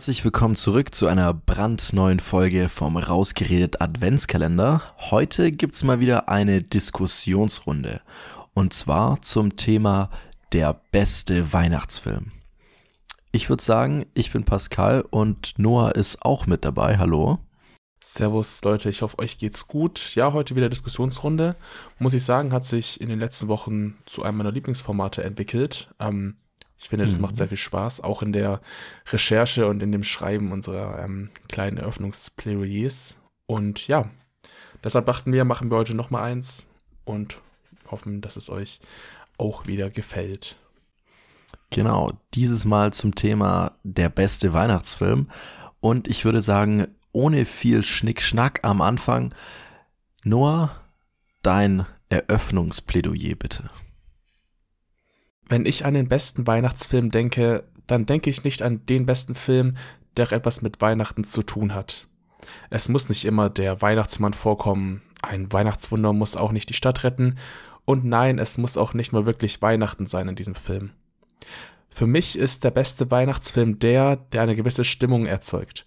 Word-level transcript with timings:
herzlich 0.00 0.24
willkommen 0.24 0.56
zurück 0.56 0.94
zu 0.94 1.08
einer 1.08 1.34
brandneuen 1.34 2.20
Folge 2.20 2.70
vom 2.70 2.96
Rausgeredet 2.96 3.82
Adventskalender. 3.82 4.80
Heute 4.96 5.52
gibt's 5.52 5.84
mal 5.84 6.00
wieder 6.00 6.30
eine 6.30 6.62
Diskussionsrunde 6.62 8.00
und 8.54 8.72
zwar 8.72 9.20
zum 9.20 9.56
Thema 9.56 10.08
der 10.54 10.80
beste 10.90 11.52
Weihnachtsfilm. 11.52 12.32
Ich 13.30 13.50
würde 13.50 13.62
sagen, 13.62 14.06
ich 14.14 14.32
bin 14.32 14.44
Pascal 14.44 15.02
und 15.02 15.58
Noah 15.58 15.94
ist 15.94 16.24
auch 16.24 16.46
mit 16.46 16.64
dabei. 16.64 16.96
Hallo. 16.96 17.38
Servus 18.02 18.64
Leute, 18.64 18.88
ich 18.88 19.02
hoffe, 19.02 19.18
euch 19.18 19.36
geht's 19.36 19.68
gut. 19.68 20.14
Ja, 20.14 20.32
heute 20.32 20.56
wieder 20.56 20.70
Diskussionsrunde. 20.70 21.56
Muss 21.98 22.14
ich 22.14 22.24
sagen, 22.24 22.54
hat 22.54 22.64
sich 22.64 23.02
in 23.02 23.10
den 23.10 23.20
letzten 23.20 23.48
Wochen 23.48 23.98
zu 24.06 24.22
einem 24.22 24.38
meiner 24.38 24.52
Lieblingsformate 24.52 25.22
entwickelt. 25.24 25.90
Ähm, 26.00 26.36
ich 26.80 26.88
finde, 26.88 27.04
das 27.04 27.16
mhm. 27.16 27.22
macht 27.22 27.36
sehr 27.36 27.48
viel 27.48 27.58
Spaß, 27.58 28.00
auch 28.00 28.22
in 28.22 28.32
der 28.32 28.60
Recherche 29.12 29.66
und 29.66 29.82
in 29.82 29.92
dem 29.92 30.02
Schreiben 30.02 30.50
unserer 30.50 31.04
ähm, 31.04 31.30
kleinen 31.46 31.76
Eröffnungsplädoyers. 31.76 33.18
Und 33.46 33.86
ja, 33.86 34.08
deshalb 34.82 35.04
dachten 35.04 35.30
wir, 35.32 35.44
machen 35.44 35.70
wir 35.70 35.76
heute 35.76 35.94
nochmal 35.94 36.22
eins 36.22 36.68
und 37.04 37.42
hoffen, 37.90 38.22
dass 38.22 38.36
es 38.36 38.48
euch 38.48 38.80
auch 39.36 39.66
wieder 39.66 39.90
gefällt. 39.90 40.56
Genau, 41.68 42.12
dieses 42.32 42.64
Mal 42.64 42.94
zum 42.94 43.14
Thema 43.14 43.72
der 43.82 44.08
beste 44.08 44.54
Weihnachtsfilm. 44.54 45.30
Und 45.80 46.08
ich 46.08 46.24
würde 46.24 46.40
sagen, 46.40 46.86
ohne 47.12 47.44
viel 47.44 47.84
Schnickschnack 47.84 48.60
am 48.62 48.80
Anfang, 48.80 49.34
Noah, 50.24 50.80
dein 51.42 51.84
Eröffnungsplädoyer 52.08 53.36
bitte. 53.36 53.70
Wenn 55.50 55.66
ich 55.66 55.84
an 55.84 55.94
den 55.94 56.06
besten 56.06 56.46
Weihnachtsfilm 56.46 57.10
denke, 57.10 57.64
dann 57.88 58.06
denke 58.06 58.30
ich 58.30 58.44
nicht 58.44 58.62
an 58.62 58.86
den 58.86 59.04
besten 59.04 59.34
Film, 59.34 59.74
der 60.16 60.30
etwas 60.30 60.62
mit 60.62 60.80
Weihnachten 60.80 61.24
zu 61.24 61.42
tun 61.42 61.74
hat. 61.74 62.06
Es 62.70 62.88
muss 62.88 63.08
nicht 63.08 63.24
immer 63.24 63.50
der 63.50 63.82
Weihnachtsmann 63.82 64.32
vorkommen, 64.32 65.02
ein 65.22 65.52
Weihnachtswunder 65.52 66.12
muss 66.12 66.36
auch 66.36 66.52
nicht 66.52 66.68
die 66.68 66.74
Stadt 66.74 67.02
retten, 67.02 67.34
und 67.84 68.04
nein, 68.04 68.38
es 68.38 68.58
muss 68.58 68.78
auch 68.78 68.94
nicht 68.94 69.12
mal 69.12 69.26
wirklich 69.26 69.60
Weihnachten 69.60 70.06
sein 70.06 70.28
in 70.28 70.36
diesem 70.36 70.54
Film. 70.54 70.92
Für 71.88 72.06
mich 72.06 72.38
ist 72.38 72.62
der 72.62 72.70
beste 72.70 73.10
Weihnachtsfilm 73.10 73.80
der, 73.80 74.14
der 74.14 74.42
eine 74.42 74.54
gewisse 74.54 74.84
Stimmung 74.84 75.26
erzeugt. 75.26 75.84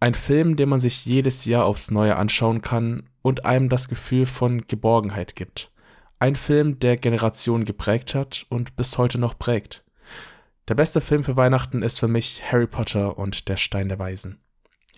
Ein 0.00 0.14
Film, 0.14 0.56
den 0.56 0.70
man 0.70 0.80
sich 0.80 1.04
jedes 1.04 1.44
Jahr 1.44 1.66
aufs 1.66 1.90
Neue 1.90 2.16
anschauen 2.16 2.62
kann 2.62 3.02
und 3.20 3.44
einem 3.44 3.68
das 3.68 3.88
Gefühl 3.88 4.24
von 4.24 4.66
Geborgenheit 4.66 5.36
gibt. 5.36 5.73
Ein 6.24 6.36
Film, 6.36 6.78
der 6.78 6.96
Generationen 6.96 7.66
geprägt 7.66 8.14
hat 8.14 8.46
und 8.48 8.76
bis 8.76 8.96
heute 8.96 9.18
noch 9.18 9.38
prägt. 9.38 9.84
Der 10.68 10.74
beste 10.74 11.02
Film 11.02 11.22
für 11.22 11.36
Weihnachten 11.36 11.82
ist 11.82 12.00
für 12.00 12.08
mich 12.08 12.50
Harry 12.50 12.66
Potter 12.66 13.18
und 13.18 13.50
der 13.50 13.58
Stein 13.58 13.90
der 13.90 13.98
Weisen. 13.98 14.40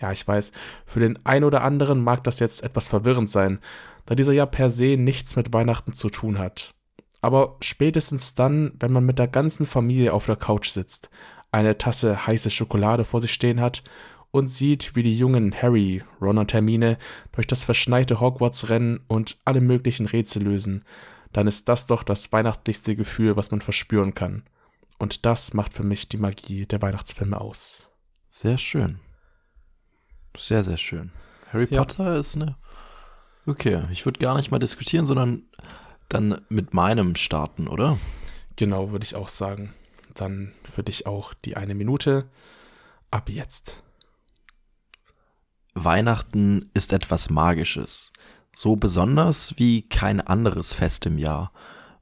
Ja, 0.01 0.13
ich 0.13 0.29
weiß, 0.29 0.53
für 0.87 1.01
den 1.01 1.19
einen 1.27 1.43
oder 1.43 1.65
anderen 1.65 2.05
mag 2.05 2.23
das 2.23 2.39
jetzt 2.39 2.63
etwas 2.63 2.87
verwirrend 2.87 3.29
sein, 3.29 3.59
da 4.05 4.15
dieser 4.15 4.35
ja 4.35 4.47
per 4.47 4.71
se 4.71 4.97
nichts 4.97 5.35
mit 5.35 5.53
Weihnachten 5.53 5.95
zu 5.95 6.11
tun 6.11 6.39
hat. 6.39 6.75
Aber 7.23 7.57
spätestens 7.61 8.37
dann, 8.37 8.75
wenn 8.79 8.93
man 8.93 9.05
mit 9.05 9.19
der 9.19 9.27
ganzen 9.27 9.67
Familie 9.67 10.13
auf 10.13 10.27
der 10.27 10.37
Couch 10.37 10.69
sitzt, 10.69 11.11
eine 11.51 11.77
Tasse 11.77 12.29
heiße 12.29 12.53
Schokolade 12.53 13.03
vor 13.03 13.21
sich 13.21 13.33
stehen 13.33 13.61
hat 13.61 13.83
und 14.31 14.47
sieht, 14.47 14.95
wie 14.95 15.03
die 15.03 15.19
jungen 15.19 15.61
Harry, 15.61 16.05
Ron 16.21 16.39
und 16.39 16.53
Hermine 16.53 16.99
durch 17.33 17.49
das 17.49 17.65
verschneite 17.65 18.21
Hogwarts 18.21 18.69
rennen 18.69 19.01
und 19.09 19.39
alle 19.45 19.61
möglichen 19.61 20.07
Rätsel 20.07 20.45
lösen, 20.45 20.85
dann 21.37 21.49
ist 21.49 21.69
das 21.69 21.87
doch 21.87 22.03
das 22.03 22.33
weihnachtlichste 22.33 22.97
Gefühl, 22.97 23.37
was 23.37 23.51
man 23.51 23.61
verspüren 23.61 24.15
kann. 24.15 24.45
Und 24.97 25.27
das 25.27 25.53
macht 25.53 25.75
für 25.75 25.83
mich 25.83 26.09
die 26.09 26.17
Magie 26.17 26.65
der 26.65 26.81
Weihnachtsfilme 26.81 27.39
aus. 27.39 27.91
Sehr 28.31 28.57
schön. 28.57 29.01
Sehr, 30.35 30.65
sehr 30.65 30.79
schön. 30.79 31.13
Harry 31.53 31.69
ja. 31.69 31.81
Potter 31.81 32.17
ist 32.17 32.37
eine. 32.37 32.57
Okay, 33.45 33.85
ich 33.93 34.07
würde 34.07 34.19
gar 34.19 34.35
nicht 34.35 34.51
mal 34.51 34.59
diskutieren, 34.59 35.05
sondern 35.05 35.43
dann 36.09 36.41
mit 36.49 36.73
meinem 36.73 37.17
starten, 37.17 37.69
oder? 37.69 37.99
Genau, 38.57 38.91
würde 38.91 39.05
ich 39.05 39.15
auch 39.15 39.29
sagen. 39.29 39.75
Dann 40.15 40.55
für 40.65 40.85
dich 40.85 41.05
auch 41.05 41.35
die 41.35 41.59
eine 41.59 41.75
Minute. 41.75 42.31
Ab 43.11 43.29
jetzt. 43.29 43.83
Weihnachten 45.75 46.71
ist 46.73 46.95
etwas 46.95 47.29
Magisches 47.29 48.11
so 48.57 48.75
besonders 48.75 49.59
wie 49.59 49.83
kein 49.83 50.21
anderes 50.21 50.73
Fest 50.73 51.05
im 51.05 51.19
Jahr. 51.19 51.53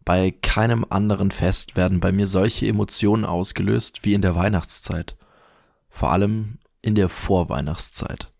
Bei 0.05 0.31
keinem 0.31 0.87
anderen 0.89 1.33
Fest 1.33 1.77
werden 1.77 1.99
bei 1.99 2.13
mir 2.13 2.29
solche 2.29 2.69
Emotionen 2.69 3.25
ausgelöst 3.25 4.01
wie 4.05 4.15
in 4.15 4.23
der 4.23 4.37
Weihnachtszeit. 4.37 5.17
Vor 5.91 6.13
allem 6.13 6.59
in 6.81 6.95
der 6.95 7.09
Vorweihnachtszeit. 7.09 8.31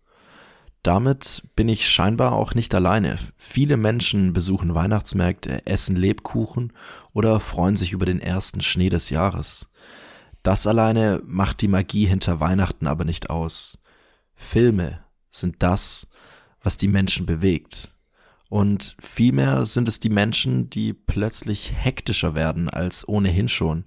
Damit 0.81 1.43
bin 1.55 1.67
ich 1.67 1.89
scheinbar 1.89 2.33
auch 2.33 2.53
nicht 2.53 2.73
alleine. 2.73 3.17
Viele 3.37 3.75
Menschen 3.75 4.31
besuchen 4.31 4.75
Weihnachtsmärkte, 4.75 5.65
essen 5.65 5.97
Lebkuchen 5.97 6.71
oder 7.11 7.41
freuen 7.41 7.75
sich 7.75 7.91
über 7.91 8.05
den 8.05 8.21
ersten 8.21 8.61
Schnee 8.61 8.89
des 8.89 9.09
Jahres. 9.09 9.69
Das 10.41 10.67
alleine 10.67 11.21
macht 11.25 11.61
die 11.61 11.67
Magie 11.67 12.05
hinter 12.05 12.39
Weihnachten 12.39 12.87
aber 12.87 13.03
nicht 13.03 13.29
aus. 13.29 13.79
Filme 14.35 14.99
sind 15.31 15.57
das, 15.59 16.07
was 16.61 16.77
die 16.77 16.87
Menschen 16.87 17.25
bewegt. 17.25 17.94
Und 18.49 18.95
vielmehr 18.99 19.65
sind 19.65 19.89
es 19.89 19.99
die 19.99 20.09
Menschen, 20.09 20.69
die 20.69 20.93
plötzlich 20.93 21.73
hektischer 21.75 22.35
werden 22.35 22.69
als 22.69 23.07
ohnehin 23.07 23.47
schon. 23.47 23.85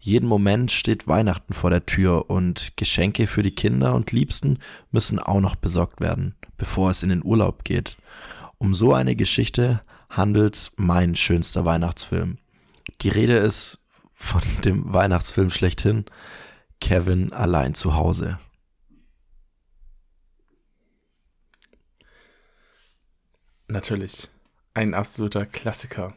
Jeden 0.00 0.28
Moment 0.28 0.72
steht 0.72 1.06
Weihnachten 1.06 1.52
vor 1.52 1.70
der 1.70 1.84
Tür 1.84 2.30
und 2.30 2.76
Geschenke 2.76 3.26
für 3.26 3.42
die 3.42 3.54
Kinder 3.54 3.94
und 3.94 4.12
Liebsten 4.12 4.58
müssen 4.90 5.18
auch 5.18 5.40
noch 5.40 5.56
besorgt 5.56 6.00
werden, 6.00 6.34
bevor 6.56 6.90
es 6.90 7.02
in 7.02 7.10
den 7.10 7.24
Urlaub 7.24 7.64
geht. 7.64 7.96
Um 8.56 8.74
so 8.74 8.94
eine 8.94 9.14
Geschichte 9.14 9.82
handelt 10.08 10.72
mein 10.76 11.14
schönster 11.14 11.64
Weihnachtsfilm. 11.64 12.38
Die 13.02 13.10
Rede 13.10 13.36
ist 13.36 13.78
von 14.14 14.42
dem 14.64 14.92
Weihnachtsfilm 14.92 15.50
schlechthin, 15.50 16.06
Kevin 16.80 17.32
allein 17.32 17.74
zu 17.74 17.94
Hause. 17.94 18.38
Natürlich. 23.68 24.28
Ein 24.74 24.94
absoluter 24.94 25.46
Klassiker. 25.46 26.14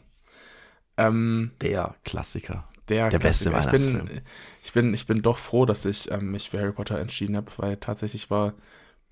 Ähm, 0.97 1.51
der 1.61 1.95
Klassiker. 2.03 2.67
Der, 2.89 3.09
der 3.09 3.19
Klassiker. 3.19 3.51
beste 3.51 3.69
Weihnachtsfilm. 3.71 4.07
Ich 4.07 4.11
bin, 4.11 4.21
ich 4.63 4.73
bin, 4.73 4.93
ich 4.93 5.07
bin 5.07 5.21
doch 5.21 5.37
froh, 5.37 5.65
dass 5.65 5.85
ich 5.85 6.11
ähm, 6.11 6.31
mich 6.31 6.49
für 6.49 6.59
Harry 6.59 6.71
Potter 6.71 6.99
entschieden 6.99 7.35
habe, 7.35 7.51
weil 7.57 7.77
tatsächlich 7.77 8.29
war 8.29 8.53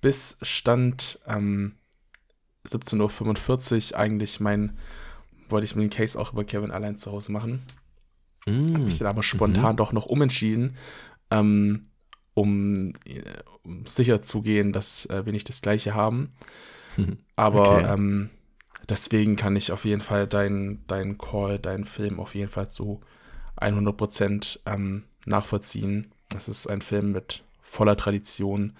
bis 0.00 0.38
Stand 0.42 1.18
ähm, 1.26 1.74
17.45 2.66 3.92
Uhr 3.92 3.98
eigentlich 3.98 4.40
mein, 4.40 4.76
wollte 5.48 5.64
ich 5.64 5.74
mir 5.74 5.82
den 5.82 5.90
Case 5.90 6.18
auch 6.18 6.32
über 6.32 6.44
Kevin 6.44 6.70
allein 6.70 6.96
zu 6.96 7.10
Hause 7.10 7.32
machen. 7.32 7.62
Mm. 8.46 8.74
Habe 8.74 8.84
mich 8.84 8.98
dann 8.98 9.08
aber 9.08 9.22
spontan 9.22 9.72
mhm. 9.72 9.76
doch 9.76 9.92
noch 9.92 10.06
umentschieden, 10.06 10.76
ähm, 11.30 11.86
um, 12.34 12.92
äh, 13.04 13.22
um 13.62 13.86
sicher 13.86 14.22
zu 14.22 14.42
gehen, 14.42 14.72
dass 14.72 15.06
äh, 15.06 15.24
wir 15.24 15.32
nicht 15.32 15.48
das 15.48 15.62
gleiche 15.62 15.94
haben. 15.94 16.30
Aber 17.36 17.76
okay. 17.76 17.92
ähm, 17.92 18.30
deswegen 18.88 19.36
kann 19.36 19.56
ich 19.56 19.72
auf 19.72 19.84
jeden 19.84 20.00
Fall 20.00 20.26
deinen 20.26 20.84
dein 20.86 21.18
Call, 21.18 21.58
deinen 21.58 21.84
Film 21.84 22.20
auf 22.20 22.34
jeden 22.34 22.50
Fall 22.50 22.68
zu 22.68 23.00
100% 23.58 24.60
ähm, 24.66 25.04
nachvollziehen. 25.26 26.12
Das 26.28 26.48
ist 26.48 26.66
ein 26.66 26.82
Film 26.82 27.12
mit 27.12 27.42
voller 27.60 27.96
Tradition. 27.96 28.74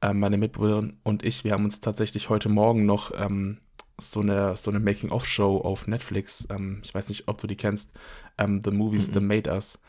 Ähm, 0.00 0.20
meine 0.20 0.38
Mitbewohner 0.38 0.92
und 1.02 1.24
ich, 1.24 1.44
wir 1.44 1.52
haben 1.52 1.64
uns 1.64 1.80
tatsächlich 1.80 2.28
heute 2.28 2.48
Morgen 2.48 2.86
noch 2.86 3.12
ähm, 3.18 3.58
so 4.00 4.20
eine, 4.20 4.56
so 4.56 4.70
eine 4.70 4.78
Making-of-Show 4.78 5.58
auf 5.58 5.88
Netflix, 5.88 6.46
ähm, 6.50 6.80
ich 6.84 6.94
weiß 6.94 7.08
nicht, 7.08 7.26
ob 7.26 7.38
du 7.38 7.48
die 7.48 7.56
kennst, 7.56 7.92
ähm, 8.38 8.62
The 8.64 8.70
Movies 8.70 9.08
mm 9.08 9.10
-mm. 9.10 9.14
That 9.14 9.22
Made 9.22 9.50
Us. 9.50 9.80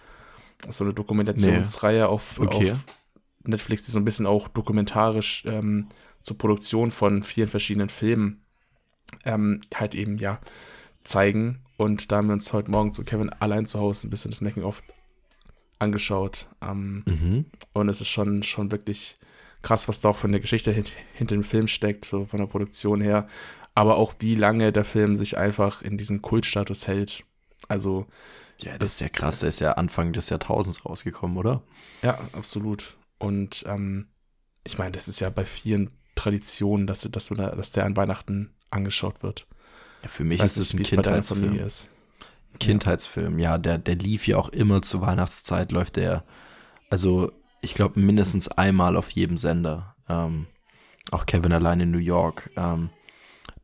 So 0.69 0.83
eine 0.83 0.93
Dokumentationsreihe 0.93 1.99
nee. 1.99 2.03
auf, 2.03 2.39
okay. 2.39 2.71
auf 2.71 2.85
Netflix, 3.43 3.83
die 3.83 3.91
so 3.91 3.99
ein 3.99 4.05
bisschen 4.05 4.25
auch 4.25 4.47
dokumentarisch 4.47 5.45
ähm, 5.45 5.87
zur 6.23 6.37
Produktion 6.37 6.91
von 6.91 7.23
vielen 7.23 7.49
verschiedenen 7.49 7.89
Filmen 7.89 8.43
ähm, 9.25 9.61
halt 9.73 9.95
eben 9.95 10.17
ja 10.17 10.39
zeigen. 11.03 11.63
Und 11.77 12.11
da 12.11 12.17
haben 12.17 12.27
wir 12.27 12.33
uns 12.33 12.53
heute 12.53 12.71
Morgen 12.71 12.91
zu 12.91 13.03
Kevin 13.03 13.29
allein 13.29 13.65
zu 13.65 13.79
Hause 13.79 14.07
ein 14.07 14.09
bisschen 14.09 14.31
das 14.31 14.41
Making-of 14.41 14.83
angeschaut. 15.79 16.49
Ähm, 16.61 17.03
mhm. 17.05 17.45
Und 17.73 17.89
es 17.89 18.01
ist 18.01 18.09
schon, 18.09 18.43
schon 18.43 18.71
wirklich 18.71 19.17
krass, 19.61 19.87
was 19.87 20.01
da 20.01 20.09
auch 20.09 20.15
von 20.15 20.31
der 20.31 20.41
Geschichte 20.41 20.71
hint 20.71 20.91
hinter 21.13 21.35
dem 21.35 21.43
Film 21.43 21.67
steckt, 21.67 22.05
so 22.05 22.25
von 22.25 22.39
der 22.39 22.47
Produktion 22.47 23.01
her. 23.01 23.27
Aber 23.75 23.97
auch 23.97 24.13
wie 24.19 24.35
lange 24.35 24.71
der 24.71 24.83
Film 24.83 25.15
sich 25.15 25.37
einfach 25.37 25.81
in 25.81 25.97
diesen 25.97 26.21
Kultstatus 26.21 26.87
hält. 26.87 27.23
Also. 27.67 28.07
Ja, 28.59 28.71
das, 28.71 28.79
das 28.79 28.93
ist 28.93 29.01
ja 29.01 29.09
krass. 29.09 29.39
Der 29.39 29.49
ist 29.49 29.61
ja 29.61 29.71
Anfang 29.73 30.11
des 30.11 30.29
Jahrtausends 30.29 30.85
rausgekommen, 30.85 31.37
oder? 31.37 31.63
Ja, 32.01 32.19
absolut. 32.33 32.97
Und 33.19 33.63
ähm, 33.67 34.07
ich 34.65 34.77
meine, 34.77 34.91
das 34.91 35.07
ist 35.07 35.21
ja 35.21 35.29
bei 35.29 35.45
vielen 35.45 35.91
Tradition, 36.19 36.85
dass, 36.85 37.01
dass, 37.01 37.29
dass 37.29 37.71
der 37.71 37.85
an 37.85 37.95
Weihnachten 37.95 38.51
angeschaut 38.69 39.23
wird. 39.23 39.47
Ja, 40.03 40.09
für 40.09 40.23
mich 40.23 40.41
ist 40.41 40.57
es 40.57 40.73
ein 40.73 40.83
Kindheitsfilm. 40.83 41.57
Ist. 41.57 41.89
Kindheitsfilm, 42.59 43.39
ja, 43.39 43.57
der, 43.57 43.77
der 43.77 43.95
lief 43.95 44.27
ja 44.27 44.37
auch 44.37 44.49
immer 44.49 44.81
zur 44.81 45.01
Weihnachtszeit, 45.01 45.71
läuft 45.71 45.95
der. 45.95 46.23
Also 46.89 47.31
ich 47.61 47.73
glaube, 47.73 47.99
mindestens 47.99 48.47
einmal 48.49 48.97
auf 48.97 49.09
jedem 49.11 49.37
Sender. 49.37 49.95
Ähm, 50.07 50.47
auch 51.11 51.25
Kevin 51.25 51.53
allein 51.53 51.79
in 51.79 51.91
New 51.91 51.99
York. 51.99 52.49
Ähm, 52.55 52.89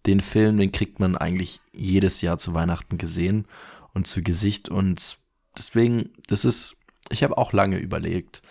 den 0.05 0.19
Film, 0.19 0.57
den 0.57 0.71
kriegt 0.71 0.99
man 0.99 1.17
eigentlich 1.17 1.59
jedes 1.73 2.21
Jahr 2.21 2.37
zu 2.37 2.53
Weihnachten 2.53 2.97
gesehen 2.97 3.47
und 3.93 4.07
zu 4.07 4.23
Gesicht. 4.23 4.69
Und 4.69 5.17
deswegen, 5.57 6.11
das 6.27 6.45
ist, 6.45 6.77
ich 7.09 7.23
habe 7.23 7.37
auch 7.37 7.53
lange 7.53 7.77
überlegt. 7.77 8.41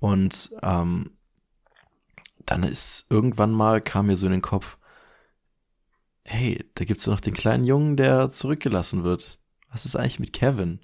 Und 0.00 0.50
ähm, 0.62 1.12
dann 2.46 2.62
ist 2.62 3.06
irgendwann 3.10 3.52
mal, 3.52 3.80
kam 3.80 4.06
mir 4.06 4.16
so 4.16 4.26
in 4.26 4.32
den 4.32 4.42
Kopf, 4.42 4.78
hey, 6.24 6.64
da 6.74 6.84
gibt's 6.84 7.06
ja 7.06 7.12
noch 7.12 7.20
den 7.20 7.34
kleinen 7.34 7.64
Jungen, 7.64 7.96
der 7.96 8.30
zurückgelassen 8.30 9.04
wird. 9.04 9.38
Was 9.70 9.84
ist 9.84 9.96
eigentlich 9.96 10.20
mit 10.20 10.32
Kevin? 10.32 10.80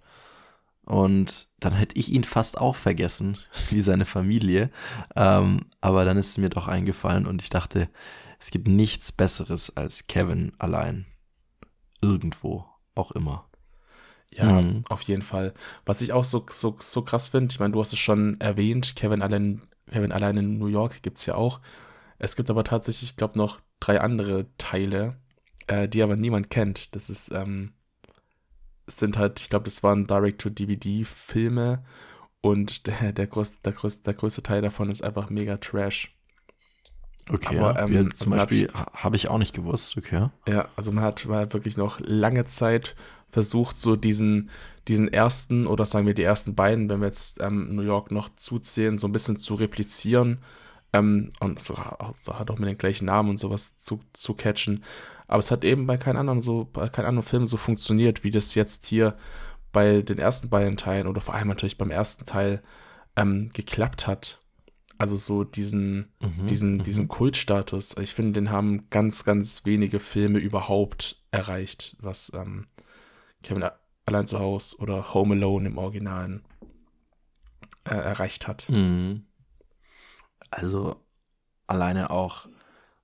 Und 0.84 1.48
dann 1.60 1.72
hätte 1.72 1.96
ich 1.96 2.10
ihn 2.10 2.24
fast 2.24 2.58
auch 2.58 2.76
vergessen, 2.76 3.38
wie 3.70 3.80
seine 3.80 4.04
Familie. 4.04 4.70
Ähm, 5.16 5.66
aber 5.80 6.04
dann 6.04 6.16
ist 6.16 6.30
es 6.30 6.38
mir 6.38 6.50
doch 6.50 6.68
eingefallen 6.68 7.26
und 7.26 7.42
ich 7.42 7.50
dachte, 7.50 7.88
es 8.40 8.50
gibt 8.50 8.68
nichts 8.68 9.12
Besseres 9.12 9.76
als 9.76 10.06
Kevin 10.06 10.52
allein. 10.58 11.06
Irgendwo, 12.00 12.64
auch 12.94 13.12
immer. 13.12 13.46
Ja, 14.32 14.62
mhm. 14.62 14.84
auf 14.88 15.02
jeden 15.02 15.22
Fall. 15.22 15.52
Was 15.84 16.00
ich 16.00 16.12
auch 16.12 16.24
so, 16.24 16.46
so, 16.50 16.76
so 16.80 17.02
krass 17.02 17.28
finde, 17.28 17.52
ich 17.52 17.60
meine, 17.60 17.72
du 17.72 17.80
hast 17.80 17.92
es 17.92 17.98
schon 17.98 18.40
erwähnt, 18.40 18.96
Kevin 18.96 19.22
allein, 19.22 19.62
Kevin 19.90 20.12
allein 20.12 20.36
in 20.36 20.58
New 20.58 20.66
York 20.66 21.02
gibt's 21.02 21.26
ja 21.26 21.34
auch. 21.34 21.60
Es 22.18 22.36
gibt 22.36 22.50
aber 22.50 22.64
tatsächlich, 22.64 23.10
ich 23.10 23.16
glaube, 23.16 23.38
noch 23.38 23.60
drei 23.80 24.00
andere 24.00 24.46
Teile, 24.58 25.16
äh, 25.66 25.88
die 25.88 26.02
aber 26.02 26.16
niemand 26.16 26.50
kennt. 26.50 26.94
Das 26.94 27.10
ist, 27.10 27.32
ähm, 27.32 27.72
sind 28.86 29.16
halt, 29.18 29.40
ich 29.40 29.48
glaube, 29.48 29.64
das 29.64 29.82
waren 29.82 30.06
Direct-to-DVD-Filme 30.06 31.84
und 32.40 32.86
der, 32.86 33.12
der, 33.12 33.26
größte, 33.26 33.60
der, 33.64 33.72
größte, 33.72 34.02
der 34.02 34.14
größte 34.14 34.42
Teil 34.42 34.62
davon 34.62 34.90
ist 34.90 35.02
einfach 35.02 35.30
mega 35.30 35.56
Trash. 35.56 36.16
Okay, 37.28 37.58
Aber, 37.58 37.78
ja. 37.78 37.84
Ähm, 37.84 37.92
ja, 37.92 38.10
zum 38.10 38.32
also 38.32 38.46
Beispiel 38.46 38.72
habe 38.72 39.16
ich 39.16 39.28
auch 39.28 39.38
nicht 39.38 39.54
gewusst, 39.54 39.96
okay. 39.96 40.28
Ja, 40.48 40.68
also 40.76 40.90
man 40.92 41.04
hat, 41.04 41.24
man 41.26 41.38
hat 41.38 41.54
wirklich 41.54 41.76
noch 41.76 42.00
lange 42.00 42.44
Zeit 42.44 42.96
versucht, 43.30 43.76
so 43.76 43.96
diesen, 43.96 44.50
diesen 44.88 45.12
ersten 45.12 45.66
oder 45.66 45.84
sagen 45.84 46.06
wir 46.06 46.14
die 46.14 46.22
ersten 46.22 46.54
beiden, 46.54 46.88
wenn 46.88 47.00
wir 47.00 47.06
jetzt 47.06 47.40
ähm, 47.40 47.74
New 47.74 47.82
York 47.82 48.10
noch 48.10 48.28
zuzählen, 48.36 48.98
so 48.98 49.08
ein 49.08 49.12
bisschen 49.12 49.36
zu 49.36 49.54
replizieren 49.54 50.38
ähm, 50.92 51.30
und 51.40 51.60
so, 51.60 51.76
so 52.14 52.38
hat 52.38 52.50
auch 52.50 52.58
mit 52.58 52.68
den 52.68 52.78
gleichen 52.78 53.06
Namen 53.06 53.30
und 53.30 53.38
sowas 53.38 53.76
zu, 53.76 54.00
zu 54.12 54.34
catchen. 54.34 54.84
Aber 55.28 55.38
es 55.38 55.50
hat 55.50 55.64
eben 55.64 55.86
bei 55.86 55.96
keinem 55.96 56.18
anderen 56.18 56.42
so, 56.42 56.68
bei 56.72 56.88
keinem 56.88 57.08
anderen 57.08 57.28
Film 57.28 57.46
so 57.46 57.56
funktioniert, 57.56 58.24
wie 58.24 58.30
das 58.30 58.54
jetzt 58.54 58.86
hier 58.86 59.16
bei 59.72 60.02
den 60.02 60.18
ersten 60.18 60.48
beiden 60.48 60.76
Teilen 60.76 61.06
oder 61.06 61.20
vor 61.20 61.34
allem 61.34 61.48
natürlich 61.48 61.78
beim 61.78 61.90
ersten 61.90 62.24
Teil 62.24 62.62
ähm, 63.16 63.48
geklappt 63.52 64.06
hat. 64.06 64.40
Also 64.98 65.16
so 65.16 65.44
diesen, 65.44 66.12
mhm, 66.20 66.46
diesen, 66.46 66.74
mhm. 66.74 66.82
diesen 66.82 67.08
Kultstatus. 67.08 67.96
Ich 67.98 68.12
finde, 68.12 68.32
den 68.32 68.50
haben 68.50 68.90
ganz, 68.90 69.24
ganz 69.24 69.64
wenige 69.64 70.00
Filme 70.00 70.38
überhaupt 70.38 71.22
erreicht, 71.30 71.96
was 72.00 72.32
ähm, 72.34 72.66
Kevin 73.42 73.68
allein 74.04 74.26
zu 74.26 74.38
Hause 74.38 74.76
oder 74.78 75.14
Home 75.14 75.34
Alone 75.34 75.68
im 75.68 75.78
Originalen 75.78 76.42
äh, 77.84 77.94
erreicht 77.94 78.48
hat. 78.48 78.68
Mhm. 78.68 79.24
Also 80.50 80.96
alleine 81.66 82.10
auch, 82.10 82.48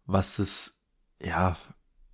was 0.06 0.38
es, 0.38 0.80
ja, 1.22 1.56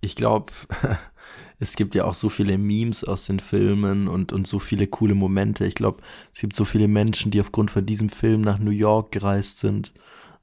ich 0.01 0.15
glaube, 0.15 0.51
es 1.59 1.75
gibt 1.75 1.95
ja 1.95 2.05
auch 2.05 2.13
so 2.13 2.29
viele 2.29 2.57
Memes 2.57 3.03
aus 3.03 3.25
den 3.25 3.39
Filmen 3.39 4.07
und, 4.07 4.31
und 4.31 4.45
so 4.45 4.59
viele 4.59 4.87
coole 4.87 5.15
Momente. 5.15 5.65
Ich 5.65 5.75
glaube, 5.75 6.01
es 6.33 6.41
gibt 6.41 6.55
so 6.55 6.65
viele 6.65 6.87
Menschen, 6.87 7.31
die 7.31 7.41
aufgrund 7.41 7.71
von 7.71 7.85
diesem 7.85 8.09
Film 8.09 8.41
nach 8.41 8.59
New 8.59 8.71
York 8.71 9.11
gereist 9.11 9.59
sind 9.59 9.93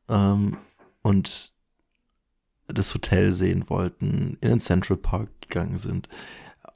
ähm, 0.08 0.56
und 1.02 1.52
das 2.66 2.94
Hotel 2.94 3.32
sehen 3.32 3.68
wollten, 3.68 4.38
in 4.40 4.48
den 4.48 4.60
Central 4.60 4.96
Park 4.96 5.28
gegangen 5.40 5.76
sind, 5.76 6.08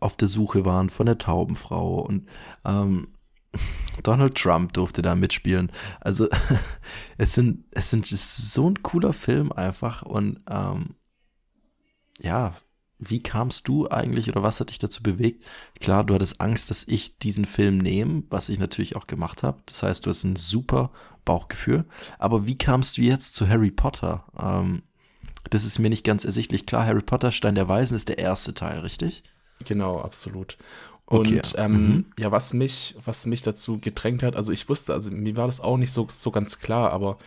auf 0.05 0.17
der 0.17 0.29
Suche 0.29 0.65
waren 0.65 0.91
von 0.91 1.07
der 1.07 1.19
Taubenfrau 1.19 2.01
und 2.01 2.29
ähm, 2.65 3.09
Donald 4.03 4.35
Trump 4.37 4.73
durfte 4.75 5.03
da 5.03 5.15
mitspielen. 5.15 5.73
Also 6.01 6.29
es 7.19 7.35
sind, 7.35 7.65
es 7.71 7.91
sind 7.91 8.07
so 8.07 8.69
ein 8.69 8.83
cooler 8.83 9.13
Film 9.13 9.51
einfach 9.51 10.03
und 10.03 10.41
ähm, 10.49 10.95
ja, 12.21 12.55
wie 12.99 13.23
kamst 13.23 13.67
du 13.67 13.89
eigentlich 13.91 14.29
oder 14.29 14.43
was 14.43 14.61
hat 14.61 14.71
dich 14.71 14.79
dazu 14.79 15.03
bewegt? 15.03 15.45
Klar, 15.81 16.05
du 16.05 16.15
hattest 16.15 16.41
Angst, 16.41 16.71
dass 16.71 16.87
ich 16.87 17.19
diesen 17.19 17.45
Film 17.45 17.79
nehme, 17.79 18.25
was 18.31 18.49
ich 18.49 18.59
natürlich 18.59 18.97
auch 18.97 19.07
gemacht 19.07 19.43
habe. 19.43 19.63
Das 19.67 19.83
heißt, 19.83 20.07
du 20.07 20.11
hast 20.11 20.25
ein 20.25 20.37
super 20.37 20.91
Bauchgefühl. 21.25 21.85
Aber 22.19 22.47
wie 22.47 22.57
kamst 22.57 22.99
du 22.99 23.03
jetzt 23.03 23.35
zu 23.35 23.49
Harry 23.49 23.71
Potter? 23.71 24.25
Ähm, 24.39 24.83
das 25.51 25.65
ist 25.65 25.79
mir 25.79 25.91
nicht 25.91 26.05
ganz 26.05 26.25
ersichtlich. 26.25 26.67
Klar, 26.67 26.87
Harry 26.87 27.03
Potter 27.03 27.33
Stein 27.33 27.57
der 27.57 27.69
Weisen 27.69 27.97
ist 27.97 28.09
der 28.09 28.19
erste 28.19 28.55
Teil, 28.55 28.79
richtig? 28.81 29.23
Genau, 29.65 30.01
absolut. 30.01 30.57
Und 31.07 31.27
okay. 31.27 31.43
ähm, 31.57 31.73
mhm. 31.73 32.05
ja, 32.19 32.33
was 32.33 32.55
mich, 32.55 32.97
was 33.05 33.27
mich 33.27 33.43
dazu 33.43 33.79
gedrängt 33.79 34.23
hat, 34.23 34.37
also 34.37 34.53
ich 34.53 34.69
wusste, 34.69 34.95
also 34.95 35.11
mir 35.11 35.37
war 35.37 35.47
das 35.47 35.61
auch 35.61 35.77
nicht 35.77 35.93
so, 35.93 36.07
so 36.09 36.31
ganz 36.31 36.61
klar, 36.61 36.93
aber 36.93 37.19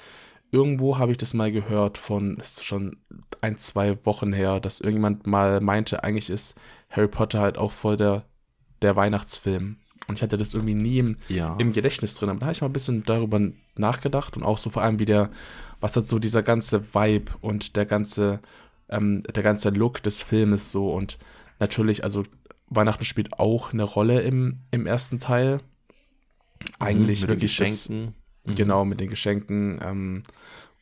irgendwo 0.51 0.97
habe 0.97 1.11
ich 1.11 1.17
das 1.17 1.33
mal 1.33 1.51
gehört 1.51 1.97
von, 1.97 2.37
ist 2.37 2.63
schon 2.65 2.97
ein, 3.41 3.57
zwei 3.57 3.97
Wochen 4.05 4.33
her, 4.33 4.59
dass 4.59 4.79
irgendjemand 4.79 5.27
mal 5.27 5.61
meinte, 5.61 6.03
eigentlich 6.03 6.29
ist 6.29 6.55
Harry 6.89 7.07
Potter 7.07 7.39
halt 7.39 7.57
auch 7.57 7.71
voll 7.71 7.97
der, 7.97 8.23
der 8.81 8.95
Weihnachtsfilm. 8.95 9.77
Und 10.07 10.15
ich 10.15 10.23
hatte 10.23 10.37
das 10.37 10.53
irgendwie 10.53 10.73
nie 10.73 10.99
im, 10.99 11.17
ja. 11.27 11.55
im 11.59 11.73
Gedächtnis 11.73 12.15
drin. 12.15 12.29
Aber 12.29 12.39
da 12.39 12.45
habe 12.45 12.53
ich 12.53 12.61
mal 12.61 12.69
ein 12.69 12.73
bisschen 12.73 13.03
darüber 13.03 13.41
nachgedacht 13.75 14.37
und 14.37 14.43
auch 14.43 14.57
so 14.57 14.69
vor 14.69 14.81
allem 14.81 14.99
wie 14.99 15.05
der, 15.05 15.29
was 15.81 15.97
hat 15.97 16.07
so 16.07 16.17
dieser 16.17 16.43
ganze 16.43 16.93
Vibe 16.93 17.33
und 17.41 17.75
der 17.75 17.85
ganze, 17.85 18.39
ähm, 18.89 19.23
der 19.23 19.43
ganze 19.43 19.69
Look 19.69 20.01
des 20.01 20.23
Filmes 20.23 20.71
so 20.71 20.93
und 20.93 21.17
natürlich, 21.59 22.03
also 22.03 22.23
Weihnachten 22.67 23.05
spielt 23.05 23.39
auch 23.39 23.73
eine 23.73 23.83
Rolle 23.83 24.21
im, 24.21 24.59
im 24.71 24.85
ersten 24.85 25.19
Teil. 25.19 25.61
Eigentlich 26.79 27.23
mhm, 27.23 27.27
wirklich 27.27 27.57
das, 27.57 27.89
Mhm. 28.47 28.55
Genau, 28.55 28.85
mit 28.85 28.99
den 28.99 29.09
Geschenken. 29.09 29.79
Ähm, 29.83 30.23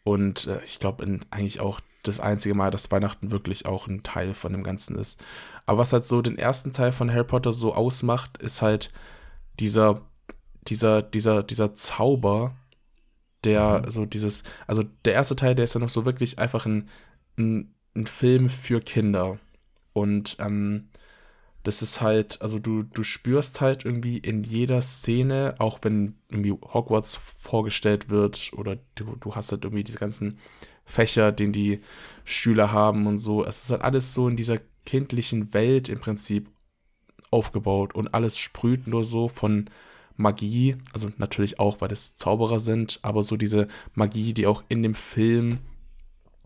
und 0.03 0.47
äh, 0.47 0.63
ich 0.63 0.79
glaube, 0.79 1.05
eigentlich 1.31 1.59
auch 1.59 1.81
das 2.03 2.19
einzige 2.19 2.53
Mal, 2.53 2.71
dass 2.71 2.91
Weihnachten 2.91 3.31
wirklich 3.31 3.65
auch 3.65 3.87
ein 3.87 4.03
Teil 4.03 4.33
von 4.33 4.51
dem 4.51 4.63
Ganzen 4.63 4.95
ist. 4.95 5.23
Aber 5.65 5.79
was 5.79 5.93
halt 5.93 6.05
so 6.05 6.21
den 6.21 6.37
ersten 6.37 6.71
Teil 6.71 6.91
von 6.91 7.11
Harry 7.11 7.23
Potter 7.23 7.51
so 7.51 7.73
ausmacht, 7.73 8.37
ist 8.37 8.61
halt 8.61 8.91
dieser, 9.59 10.01
dieser, 10.67 11.01
dieser, 11.01 11.43
dieser 11.43 11.73
Zauber, 11.73 12.55
der 13.43 13.83
mhm. 13.85 13.91
so 13.91 14.05
dieses, 14.05 14.43
also 14.67 14.83
der 15.05 15.13
erste 15.13 15.35
Teil, 15.35 15.55
der 15.55 15.65
ist 15.65 15.73
ja 15.73 15.79
noch 15.79 15.89
so 15.89 16.05
wirklich 16.05 16.37
einfach 16.37 16.65
ein, 16.65 16.89
ein, 17.37 17.73
ein 17.95 18.07
Film 18.07 18.49
für 18.49 18.79
Kinder. 18.79 19.39
Und 19.95 20.35
ähm, 20.39 20.89
das 21.63 21.81
ist 21.81 22.01
halt, 22.01 22.41
also 22.41 22.59
du, 22.59 22.83
du 22.83 23.03
spürst 23.03 23.61
halt 23.61 23.85
irgendwie 23.85 24.17
in 24.17 24.43
jeder 24.43 24.81
Szene, 24.81 25.55
auch 25.57 25.79
wenn 25.83 26.15
irgendwie 26.29 26.51
Hogwarts 26.51 27.15
vorgestellt 27.15 28.09
wird 28.09 28.51
oder 28.57 28.77
du, 28.95 29.15
du 29.15 29.35
hast 29.35 29.53
halt 29.53 29.63
irgendwie 29.63 29.85
diese 29.85 29.97
ganzen 29.97 30.37
Fächer, 30.83 31.31
den 31.31 31.53
die 31.53 31.79
Schüler 32.25 32.73
haben 32.73 33.07
und 33.07 33.19
so. 33.19 33.45
Es 33.45 33.63
ist 33.63 33.71
halt 33.71 33.83
alles 33.83 34.13
so 34.13 34.27
in 34.27 34.35
dieser 34.35 34.57
kindlichen 34.85 35.53
Welt 35.53 35.87
im 35.87 36.01
Prinzip 36.01 36.49
aufgebaut 37.31 37.95
und 37.95 38.13
alles 38.13 38.37
sprüht 38.37 38.87
nur 38.87 39.05
so 39.05 39.29
von 39.29 39.69
Magie, 40.17 40.75
also 40.93 41.09
natürlich 41.17 41.57
auch, 41.59 41.79
weil 41.79 41.91
es 41.91 42.15
Zauberer 42.15 42.59
sind, 42.59 42.99
aber 43.01 43.23
so 43.23 43.37
diese 43.37 43.69
Magie, 43.93 44.33
die 44.33 44.45
auch 44.45 44.61
in 44.67 44.83
dem 44.83 44.95
Film 44.95 45.59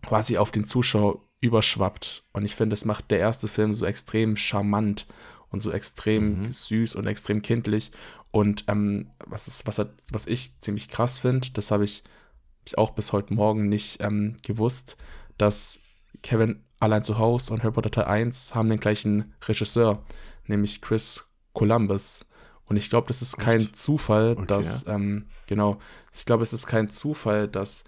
quasi 0.02 0.38
auf 0.38 0.52
den 0.52 0.64
Zuschauer 0.64 1.20
überschwappt. 1.40 2.24
Und 2.32 2.44
ich 2.44 2.54
finde, 2.54 2.74
das 2.74 2.84
macht 2.84 3.10
der 3.10 3.18
erste 3.18 3.48
Film 3.48 3.74
so 3.74 3.86
extrem 3.86 4.36
charmant 4.36 5.06
und 5.50 5.60
so 5.60 5.72
extrem 5.72 6.40
mhm. 6.40 6.52
süß 6.52 6.94
und 6.94 7.06
extrem 7.06 7.42
kindlich. 7.42 7.92
Und 8.30 8.64
ähm, 8.68 9.10
was, 9.26 9.48
ist, 9.48 9.66
was, 9.66 9.78
hat, 9.78 9.90
was 10.12 10.26
ich 10.26 10.58
ziemlich 10.60 10.88
krass 10.88 11.18
finde, 11.18 11.48
das 11.52 11.70
habe 11.70 11.84
ich, 11.84 12.04
ich 12.64 12.78
auch 12.78 12.90
bis 12.90 13.12
heute 13.12 13.34
Morgen 13.34 13.68
nicht 13.68 14.02
ähm, 14.02 14.36
gewusst, 14.44 14.96
dass 15.38 15.80
Kevin 16.22 16.62
allein 16.78 17.02
zu 17.02 17.18
Hause 17.18 17.52
und 17.52 17.62
Harry 17.62 17.72
Potter 17.72 17.90
Teil 17.90 18.04
1 18.04 18.54
haben 18.54 18.68
den 18.68 18.80
gleichen 18.80 19.34
Regisseur, 19.46 20.02
nämlich 20.46 20.80
Chris 20.80 21.24
Columbus. 21.52 22.26
Und 22.64 22.76
ich 22.76 22.88
glaube, 22.88 23.08
das 23.08 23.20
ist 23.20 23.38
kein 23.38 23.62
Echt? 23.62 23.76
Zufall, 23.76 24.32
okay. 24.32 24.46
dass, 24.46 24.86
ähm, 24.86 25.26
genau, 25.46 25.80
ich 26.12 26.24
glaube, 26.24 26.42
es 26.44 26.52
ist 26.52 26.66
kein 26.66 26.88
Zufall, 26.88 27.48
dass 27.48 27.84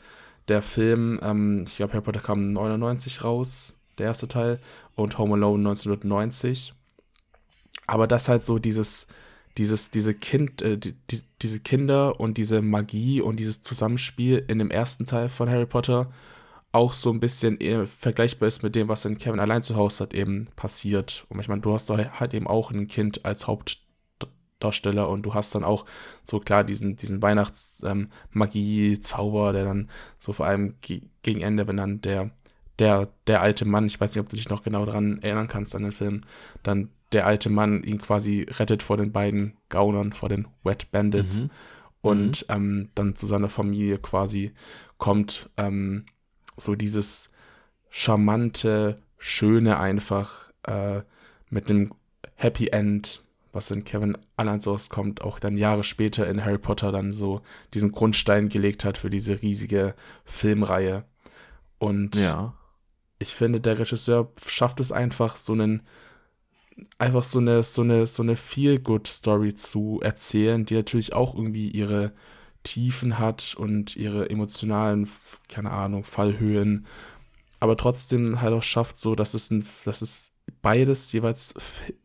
der 0.52 0.62
Film, 0.62 1.18
ähm, 1.22 1.64
ich 1.66 1.76
glaube, 1.76 1.94
Harry 1.94 2.02
Potter 2.02 2.20
kam 2.20 2.52
99 2.52 3.24
raus, 3.24 3.74
der 3.98 4.06
erste 4.06 4.28
Teil, 4.28 4.60
und 4.94 5.16
Home 5.16 5.34
Alone 5.34 5.70
1990. 5.70 6.74
Aber 7.86 8.06
das 8.06 8.28
halt 8.28 8.42
so 8.42 8.58
dieses, 8.58 9.06
dieses, 9.56 9.90
diese 9.90 10.12
Kind, 10.14 10.60
äh, 10.60 10.76
die, 10.76 10.94
die, 11.10 11.20
diese 11.40 11.60
Kinder 11.60 12.20
und 12.20 12.36
diese 12.36 12.60
Magie 12.60 13.22
und 13.22 13.40
dieses 13.40 13.62
Zusammenspiel 13.62 14.44
in 14.46 14.58
dem 14.58 14.70
ersten 14.70 15.06
Teil 15.06 15.30
von 15.30 15.48
Harry 15.48 15.66
Potter 15.66 16.12
auch 16.70 16.92
so 16.92 17.10
ein 17.10 17.20
bisschen 17.20 17.60
äh, 17.60 17.86
vergleichbar 17.86 18.48
ist 18.48 18.62
mit 18.62 18.74
dem, 18.74 18.88
was 18.88 19.06
in 19.06 19.18
Kevin 19.18 19.40
allein 19.40 19.62
zu 19.62 19.76
Hause 19.76 20.04
hat 20.04 20.14
eben 20.14 20.48
passiert. 20.56 21.26
Und 21.30 21.40
ich 21.40 21.48
meine, 21.48 21.62
du 21.62 21.72
hast 21.72 21.88
halt 21.90 22.34
eben 22.34 22.46
auch 22.46 22.70
ein 22.70 22.88
Kind 22.88 23.24
als 23.24 23.46
Haupt, 23.46 23.81
Darsteller 24.62 25.08
und 25.08 25.22
du 25.22 25.32
hast 25.34 25.54
dann 25.54 25.64
auch 25.64 25.86
so 26.22 26.38
klar 26.40 26.64
diesen, 26.64 26.96
diesen 26.96 27.22
Weihnachts-Magie-Zauber, 27.22 29.48
ähm, 29.48 29.54
der 29.54 29.64
dann 29.64 29.90
so 30.18 30.32
vor 30.32 30.46
allem 30.46 30.76
ge 30.80 31.02
gegen 31.22 31.40
Ende, 31.40 31.68
wenn 31.68 31.76
dann 31.76 32.00
der, 32.00 32.30
der, 32.78 33.08
der 33.26 33.42
alte 33.42 33.64
Mann, 33.64 33.86
ich 33.86 34.00
weiß 34.00 34.14
nicht, 34.14 34.20
ob 34.20 34.28
du 34.28 34.36
dich 34.36 34.48
noch 34.48 34.62
genau 34.62 34.84
daran 34.84 35.20
erinnern 35.22 35.48
kannst 35.48 35.74
an 35.76 35.84
den 35.84 35.92
Film, 35.92 36.22
dann 36.62 36.90
der 37.12 37.26
alte 37.26 37.50
Mann 37.50 37.84
ihn 37.84 37.98
quasi 37.98 38.46
rettet 38.48 38.82
vor 38.82 38.96
den 38.96 39.12
beiden 39.12 39.56
Gaunern, 39.68 40.12
vor 40.12 40.28
den 40.28 40.48
Wet 40.64 40.90
Bandits 40.90 41.44
mhm. 41.44 41.50
und 42.00 42.48
mhm. 42.48 42.54
Ähm, 42.54 42.88
dann 42.94 43.14
zu 43.14 43.26
seiner 43.26 43.48
Familie 43.48 43.98
quasi 43.98 44.52
kommt, 44.98 45.50
ähm, 45.56 46.06
so 46.56 46.74
dieses 46.74 47.30
charmante, 47.90 49.00
schöne 49.18 49.78
einfach 49.78 50.50
äh, 50.64 51.02
mit 51.50 51.70
einem 51.70 51.92
Happy 52.34 52.68
End, 52.68 53.24
was 53.52 53.70
in 53.70 53.84
Kevin 53.84 54.16
Allansos 54.36 54.88
kommt, 54.88 55.22
auch 55.22 55.38
dann 55.38 55.56
Jahre 55.56 55.84
später 55.84 56.28
in 56.28 56.44
Harry 56.44 56.58
Potter 56.58 56.90
dann 56.90 57.12
so 57.12 57.42
diesen 57.74 57.92
Grundstein 57.92 58.48
gelegt 58.48 58.84
hat 58.84 58.98
für 58.98 59.10
diese 59.10 59.42
riesige 59.42 59.94
Filmreihe. 60.24 61.04
Und 61.78 62.16
ja. 62.16 62.54
ich 63.18 63.34
finde, 63.34 63.60
der 63.60 63.78
Regisseur 63.78 64.32
schafft 64.46 64.80
es 64.80 64.92
einfach, 64.92 65.36
so 65.36 65.52
einen 65.52 65.82
einfach 66.98 67.22
so 67.22 67.38
eine 67.38 67.62
so 67.62 67.82
eine 67.82 68.06
so 68.06 68.22
eine 68.22 68.36
Feel 68.36 68.78
Good 68.78 69.06
Story 69.06 69.54
zu 69.54 70.00
erzählen, 70.02 70.64
die 70.64 70.74
natürlich 70.74 71.12
auch 71.12 71.34
irgendwie 71.34 71.70
ihre 71.70 72.12
Tiefen 72.62 73.18
hat 73.18 73.54
und 73.58 73.96
ihre 73.96 74.30
emotionalen, 74.30 75.08
keine 75.48 75.70
Ahnung, 75.70 76.04
Fallhöhen, 76.04 76.86
aber 77.60 77.76
trotzdem 77.76 78.40
halt 78.40 78.54
auch 78.54 78.62
schafft, 78.62 78.96
so 78.96 79.14
dass 79.14 79.34
es 79.34 79.50
ein, 79.50 79.64
dass 79.84 80.02
es 80.02 80.31
beides 80.62 81.12
jeweils 81.12 81.54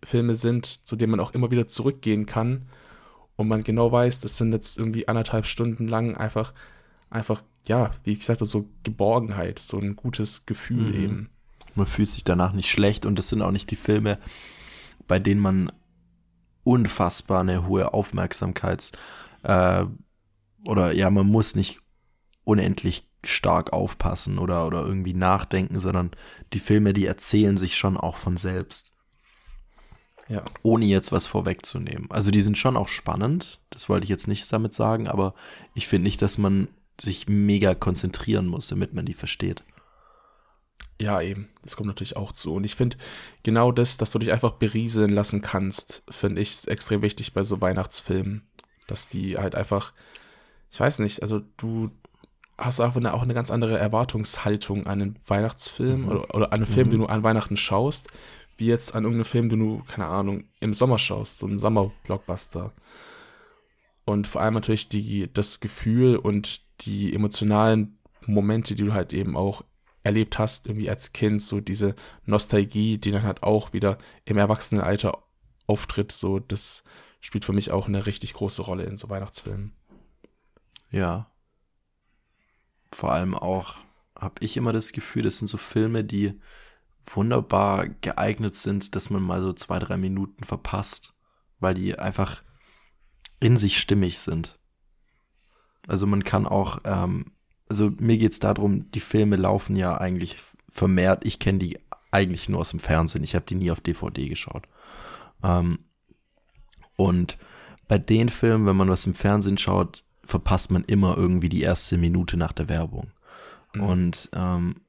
Filme 0.04 0.36
sind, 0.36 0.66
zu 0.86 0.96
denen 0.96 1.12
man 1.12 1.20
auch 1.20 1.34
immer 1.34 1.52
wieder 1.52 1.68
zurückgehen 1.68 2.26
kann 2.26 2.68
und 3.36 3.48
man 3.48 3.62
genau 3.62 3.92
weiß, 3.92 4.20
das 4.22 4.38
sind 4.38 4.52
jetzt 4.52 4.78
irgendwie 4.78 5.08
anderthalb 5.08 5.46
Stunden 5.46 5.88
lang 5.88 6.18
einfach, 6.18 6.54
einfach, 7.10 7.44
ja, 7.68 7.92
wie 8.04 8.14
ich 8.14 8.26
sagte, 8.26 8.46
so 8.46 8.68
Geborgenheit, 8.84 9.60
so 9.60 9.80
ein 9.80 9.96
gutes 9.96 10.46
Gefühl 10.46 10.94
mhm. 10.94 11.04
eben. 11.04 11.30
Man 11.76 11.86
fühlt 11.86 12.10
sich 12.10 12.24
danach 12.24 12.54
nicht 12.54 12.70
schlecht 12.70 13.06
und 13.06 13.20
das 13.20 13.30
sind 13.30 13.44
auch 13.44 13.52
nicht 13.52 13.70
die 13.70 13.76
Filme, 13.76 14.18
bei 15.06 15.20
denen 15.20 15.40
man 15.40 15.72
unfassbar 16.64 17.42
eine 17.42 17.68
hohe 17.68 17.94
Aufmerksamkeits- 17.94 18.94
äh, 19.44 19.86
oder 20.66 20.92
ja, 20.92 21.10
man 21.10 21.28
muss 21.28 21.56
nicht 21.56 21.82
unendlich 22.44 23.07
stark 23.24 23.74
aufpassen 23.74 24.40
oder, 24.40 24.68
oder 24.68 24.86
irgendwie 24.86 25.14
nachdenken, 25.14 25.80
sondern 25.80 26.12
die 26.54 26.60
Filme, 26.60 26.94
die 26.94 27.06
erzählen 27.06 27.58
sich 27.58 27.76
schon 27.76 27.98
auch 27.98 28.16
von 28.18 28.38
selbst. 28.38 28.92
Ja. 30.30 30.44
Ohne 30.62 30.86
jetzt 30.86 31.12
was 31.12 31.26
vorwegzunehmen. 31.26 32.12
Also 32.12 32.32
die 32.32 32.42
sind 32.42 32.58
schon 32.58 32.78
auch 32.78 32.90
spannend, 32.90 33.62
das 33.70 33.88
wollte 33.90 34.04
ich 34.04 34.10
jetzt 34.10 34.28
nicht 34.28 34.52
damit 34.52 34.74
sagen, 34.74 35.08
aber 35.08 35.34
ich 35.74 35.88
finde 35.88 36.04
nicht, 36.04 36.22
dass 36.22 36.38
man 36.38 36.68
sich 37.00 37.28
mega 37.28 37.76
konzentrieren 37.76 38.48
muss, 38.48 38.68
damit 38.68 38.94
man 38.94 39.06
die 39.06 39.14
versteht. 39.14 39.64
Ja, 41.00 41.22
eben. 41.22 41.50
Das 41.62 41.76
kommt 41.76 41.88
natürlich 41.88 42.16
auch 42.16 42.32
zu. 42.32 42.56
Und 42.56 42.64
ich 42.64 42.76
finde 42.76 42.98
genau 43.44 43.72
das, 43.72 43.98
dass 43.98 44.12
du 44.12 44.20
dich 44.20 44.32
einfach 44.32 44.54
berieseln 44.54 45.12
lassen 45.12 45.42
kannst, 45.42 46.04
finde 46.10 46.42
ich 46.42 46.68
extrem 46.68 47.02
wichtig 47.02 47.34
bei 47.34 47.44
so 47.44 47.62
Weihnachtsfilmen. 47.62 48.48
Dass 48.88 49.08
die 49.08 49.38
halt 49.38 49.54
einfach, 49.54 49.94
ich 50.72 50.80
weiß 50.80 51.00
nicht, 51.00 51.22
also 51.22 51.42
du, 51.58 51.92
hast 52.58 52.80
du 52.80 52.84
auch 52.84 52.96
eine, 52.96 53.14
auch 53.14 53.22
eine 53.22 53.34
ganz 53.34 53.52
andere 53.52 53.78
Erwartungshaltung 53.78 54.88
an 54.88 55.02
einen 55.02 55.20
Weihnachtsfilm 55.26 56.04
mhm. 56.04 56.10
oder, 56.10 56.36
oder 56.36 56.46
an 56.48 56.54
einen 56.54 56.66
Film, 56.66 56.88
mhm. 56.88 56.92
den 56.92 57.00
du 57.02 57.06
an 57.08 57.24
Weihnachten 57.24 57.58
schaust, 57.58 58.08
wie 58.58 58.66
jetzt 58.66 58.96
an 58.96 59.04
irgendeinen 59.04 59.26
Film, 59.26 59.50
den 59.50 59.60
du, 59.60 59.84
keine 59.88 60.08
Ahnung, 60.08 60.46
im 60.60 60.74
Sommer 60.74 60.98
schaust, 60.98 61.40
so 61.40 61.48
ein 61.48 61.60
Sommer-Blockbuster. 61.60 62.74
Und 64.06 64.26
vor 64.26 64.42
allem 64.42 64.56
natürlich 64.56 64.90
die, 64.90 65.32
das 65.32 65.60
Gefühl 65.60 66.18
und 66.18 66.64
die 66.82 67.14
emotionalen 67.14 68.00
Momente, 68.26 68.74
die 68.74 68.84
du 68.84 68.94
halt 68.94 69.14
eben 69.14 69.36
auch 69.36 69.64
erlebt 70.04 70.40
hast, 70.40 70.68
irgendwie 70.68 70.90
als 70.90 71.14
Kind, 71.14 71.42
so 71.42 71.60
diese 71.60 71.96
Nostalgie, 72.26 72.98
die 72.98 73.12
dann 73.12 73.24
halt 73.24 73.44
auch 73.44 73.74
wieder 73.74 73.98
im 74.26 74.38
Erwachsenenalter 74.38 75.24
auftritt, 75.68 76.12
so 76.12 76.40
das 76.40 76.84
spielt 77.20 77.46
für 77.46 77.54
mich 77.54 77.72
auch 77.72 77.88
eine 77.88 78.06
richtig 78.06 78.34
große 78.34 78.62
Rolle 78.62 78.84
in 78.84 78.96
so 78.96 79.10
Weihnachtsfilmen. 79.10 79.74
Ja, 80.90 81.30
vor 82.92 83.12
allem 83.12 83.36
auch 83.36 83.76
habe 84.20 84.36
ich 84.40 84.58
immer 84.58 84.74
das 84.74 84.92
Gefühl, 84.92 85.24
das 85.24 85.40
sind 85.40 85.48
so 85.48 85.58
Filme, 85.58 86.04
die 86.04 86.40
wunderbar 87.14 87.88
geeignet 87.88 88.56
sind, 88.56 88.96
dass 88.96 89.10
man 89.10 89.22
mal 89.22 89.42
so 89.42 89.54
zwei, 89.54 89.80
drei 89.80 89.98
Minuten 89.98 90.44
verpasst, 90.44 91.16
weil 91.60 91.74
die 91.74 91.98
einfach 91.98 92.44
in 93.40 93.58
sich 93.58 93.80
stimmig 93.80 94.20
sind. 94.20 94.60
Also 95.88 96.06
man 96.06 96.24
kann 96.24 96.46
auch, 96.46 96.80
ähm, 96.84 97.32
also 97.70 97.92
mir 97.98 98.18
geht 98.18 98.34
es 98.34 98.40
darum, 98.40 98.92
die 98.92 99.00
Filme 99.00 99.36
laufen 99.36 99.76
ja 99.76 99.98
eigentlich 99.98 100.38
vermehrt. 100.70 101.26
Ich 101.26 101.40
kenne 101.40 101.60
die 101.60 101.80
eigentlich 102.12 102.50
nur 102.50 102.60
aus 102.60 102.72
dem 102.72 102.80
Fernsehen. 102.80 103.24
Ich 103.24 103.36
habe 103.36 103.46
die 103.46 103.56
nie 103.56 103.72
auf 103.72 103.82
DVD 103.82 104.28
geschaut. 104.28 104.68
Ähm, 105.44 105.80
und 106.96 107.38
bei 107.88 107.98
den 107.98 108.30
Filmen, 108.30 108.66
wenn 108.66 108.76
man 108.76 108.90
was 108.90 109.08
im 109.08 109.16
Fernsehen 109.16 109.58
schaut, 109.58 110.04
verpasst 110.28 110.72
man 110.72 110.84
immer 110.84 111.18
irgendwie 111.18 111.50
die 111.50 111.62
erste 111.62 111.98
Minute 111.98 112.38
nach 112.38 112.54
der 112.54 112.70
Werbung. 112.70 113.12
Mhm. 113.74 113.84
Und 113.84 114.30
ähm, 114.34 114.82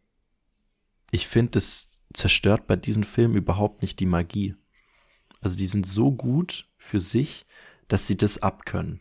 ich 1.10 1.28
finde, 1.28 1.52
das 1.52 2.02
zerstört 2.12 2.66
bei 2.66 2.76
diesen 2.76 3.04
Filmen 3.04 3.36
überhaupt 3.36 3.82
nicht 3.82 4.00
die 4.00 4.06
Magie. 4.06 4.56
Also 5.40 5.56
die 5.56 5.66
sind 5.66 5.86
so 5.86 6.10
gut 6.12 6.68
für 6.76 7.00
sich, 7.00 7.46
dass 7.86 8.06
sie 8.06 8.16
das 8.16 8.42
abkönnen. 8.42 9.00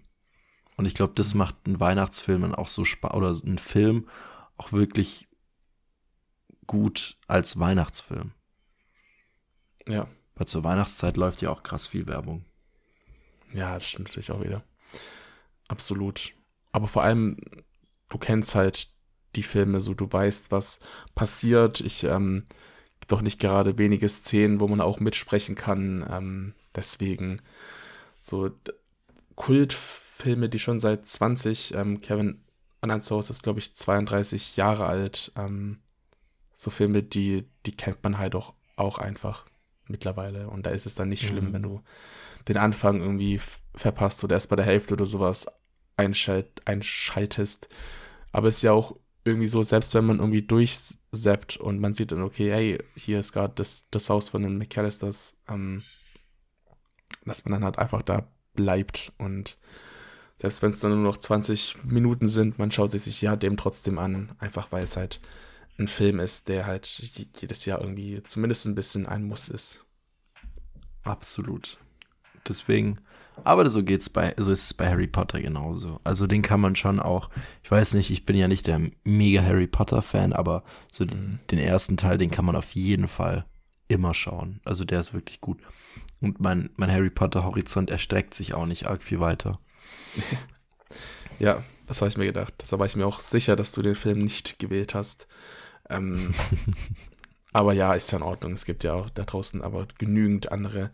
Und 0.78 0.86
ich 0.86 0.94
glaube, 0.94 1.14
das 1.16 1.34
mhm. 1.34 1.40
macht 1.40 1.56
einen 1.66 1.80
Weihnachtsfilm 1.80 2.44
dann 2.44 2.56
auch 2.56 2.68
so 2.68 2.86
spannend 2.86 3.18
oder 3.18 3.36
einen 3.44 3.58
Film 3.58 4.08
auch 4.58 4.72
wirklich 4.72 5.28
gut 6.68 7.18
als 7.28 7.60
Weihnachtsfilm. 7.60 8.34
Ja. 9.88 10.08
Weil 10.36 10.48
zur 10.48 10.64
Weihnachtszeit 10.64 11.18
läuft 11.18 11.42
ja 11.42 11.50
auch 11.50 11.64
krass 11.64 11.88
viel 11.88 12.06
Werbung. 12.06 12.46
Ja, 13.54 13.76
das 13.76 13.88
stimmt 13.88 14.10
natürlich 14.10 14.32
auch 14.32 14.44
wieder. 14.44 14.64
Absolut. 15.68 16.34
Aber 16.72 16.88
vor 16.88 17.04
allem, 17.04 17.38
du 18.10 18.18
kennst 18.18 18.56
halt 18.56 18.90
die 19.36 19.44
Filme 19.44 19.82
so, 19.82 19.94
du 19.94 20.12
weißt, 20.12 20.52
was 20.52 20.80
passiert. 21.16 21.82
Ich, 21.82 22.04
ähm, 22.04 22.46
doch 23.08 23.22
nicht 23.22 23.40
gerade 23.40 23.78
wenige 23.78 24.10
Szenen, 24.10 24.60
wo 24.60 24.68
man 24.68 24.82
auch 24.82 25.00
mitsprechen 25.00 25.56
kann. 25.56 26.06
Ähm, 26.10 26.54
deswegen 26.76 27.42
so 28.20 28.52
Kultfilme, 29.36 30.50
die 30.50 30.60
schon 30.60 30.80
seit 30.80 31.06
20, 31.06 31.74
ähm, 31.76 32.02
Kevin 32.02 32.44
Anansos 32.82 33.30
ist, 33.30 33.44
glaube 33.44 33.60
ich, 33.60 33.74
32 33.74 34.58
Jahre 34.58 34.86
alt. 34.86 35.32
Ähm, 35.38 35.80
so 36.56 36.70
Filme, 36.70 37.04
die, 37.04 37.48
die 37.66 37.76
kennt 37.76 38.04
man 38.04 38.18
halt 38.18 38.36
auch, 38.36 38.54
auch 38.76 38.98
einfach 38.98 39.46
mittlerweile. 39.90 40.50
Und 40.50 40.66
da 40.66 40.72
ist 40.72 40.86
es 40.86 40.96
dann 40.96 41.10
nicht 41.10 41.26
schlimm, 41.26 41.50
mhm. 41.50 41.54
wenn 41.54 41.64
du 41.64 41.82
den 42.48 42.58
Anfang 42.58 43.02
irgendwie 43.02 43.40
verpasst 43.76 44.24
oder 44.24 44.36
erst 44.36 44.50
bei 44.50 44.56
der 44.56 44.66
Hälfte 44.66 44.94
oder 44.94 45.06
sowas 45.06 45.48
einschalt, 45.98 46.62
einschaltest. 46.66 47.70
Aber 48.32 48.48
es 48.48 48.58
ist 48.58 48.64
ja 48.64 48.72
auch 48.72 48.96
irgendwie 49.24 49.48
so, 49.48 49.62
selbst 49.64 49.94
wenn 49.94 50.06
man 50.06 50.20
irgendwie 50.20 50.42
durchseppt 50.42 51.58
und 51.58 51.80
man 51.80 51.94
sieht 51.94 52.12
dann, 52.12 52.22
okay, 52.22 52.52
hey, 52.52 52.78
hier 52.96 53.20
ist 53.20 53.34
gerade 53.34 53.54
das, 53.56 53.90
das 53.92 54.10
Haus 54.10 54.30
von 54.30 54.44
den 54.44 54.58
McAllisters, 54.58 55.38
ähm, 55.50 55.84
dass 57.26 57.44
man 57.44 57.54
dann 57.54 57.66
halt 57.66 57.78
einfach 57.78 58.02
da 58.02 58.32
bleibt 58.54 59.14
und 59.18 59.58
selbst 60.38 60.62
wenn 60.62 60.70
es 60.70 60.80
dann 60.80 60.92
nur 60.92 61.04
noch 61.04 61.18
20 61.18 61.84
Minuten 61.84 62.28
sind, 62.28 62.60
man 62.60 62.72
schaut 62.72 62.92
sich 62.92 63.22
ja 63.22 63.36
dem 63.36 63.58
trotzdem 63.58 63.98
an, 63.98 64.34
einfach 64.40 64.72
weil 64.72 64.84
es 64.84 64.96
halt 64.96 65.20
ein 65.78 65.88
Film 65.88 66.20
ist, 66.20 66.48
der 66.48 66.66
halt 66.66 66.88
jedes 67.40 67.66
Jahr 67.66 67.82
irgendwie 67.82 68.22
zumindest 68.24 68.66
ein 68.66 68.76
bisschen 68.76 69.06
ein 69.06 69.24
Muss 69.24 69.50
ist. 69.50 69.86
Absolut. 71.04 71.78
Deswegen, 72.48 73.00
aber 73.44 73.70
so 73.70 73.84
geht's 73.84 74.10
bei, 74.10 74.34
so 74.38 74.52
ist 74.52 74.66
es 74.66 74.74
bei 74.74 74.90
Harry 74.90 75.08
Potter 75.08 75.42
genauso. 75.42 76.00
Also 76.04 76.28
den 76.28 76.42
kann 76.42 76.60
man 76.60 76.76
schon 76.76 77.00
auch, 77.00 77.30
ich 77.64 77.72
weiß 77.72 77.94
nicht, 77.94 78.10
ich 78.10 78.26
bin 78.26 78.36
ja 78.36 78.48
nicht 78.48 78.68
der 78.68 78.82
mega 79.04 79.42
Harry 79.42 79.68
Potter 79.68 80.02
Fan, 80.02 80.34
aber 80.34 80.64
so 80.92 81.04
mhm. 81.06 81.40
den 81.52 81.60
ersten 81.60 81.98
Teil, 81.98 82.18
den 82.18 82.32
kann 82.32 82.46
man 82.46 82.56
auf 82.56 82.72
jeden 82.72 83.08
Fall 83.08 83.46
immer 83.88 84.14
schauen. 84.14 84.60
Also 84.66 84.86
der 84.86 85.00
ist 85.00 85.14
wirklich 85.14 85.42
gut. 85.42 85.60
Und 86.20 86.40
mein, 86.40 86.72
mein 86.78 86.92
Harry 86.92 87.10
Potter 87.10 87.44
Horizont 87.44 87.92
erstreckt 87.92 88.34
sich 88.34 88.54
auch 88.54 88.66
nicht 88.66 88.88
arg 88.88 89.04
viel 89.04 89.20
weiter. 89.20 89.60
ja, 91.40 91.64
das 91.86 92.02
habe 92.02 92.10
ich 92.10 92.18
mir 92.18 92.26
gedacht. 92.26 92.54
Deshalb 92.62 92.80
war 92.80 92.88
ich 92.88 92.96
mir 92.96 93.06
auch 93.06 93.20
sicher, 93.20 93.56
dass 93.56 93.72
du 93.72 93.82
den 93.82 93.96
Film 93.96 94.20
nicht 94.20 94.60
gewählt 94.60 94.96
hast. 94.96 95.28
Ähm, 95.90 96.34
aber 97.54 97.74
ja, 97.74 97.94
ist 97.94 98.12
ja 98.12 98.18
in 98.18 98.24
Ordnung. 98.24 98.54
Es 98.54 98.66
gibt 98.66 98.84
ja 98.84 98.94
auch 98.94 99.10
da 99.10 99.24
draußen 99.24 99.62
aber 99.62 99.88
genügend 99.98 100.52
andere 100.52 100.92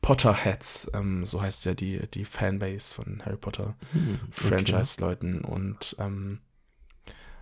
Potterheads, 0.00 0.90
ähm, 0.94 1.24
so 1.24 1.42
heißt 1.42 1.64
ja 1.64 1.74
die, 1.74 2.00
die 2.14 2.24
Fanbase 2.24 2.94
von 2.94 3.22
Harry 3.24 3.36
Potter 3.36 3.74
hm, 3.92 4.20
okay. 4.22 4.48
Franchise-Leuten. 4.48 5.40
Und 5.42 5.96
ähm, 5.98 6.40